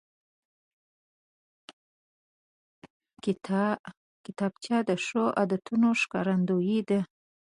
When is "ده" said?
6.89-6.99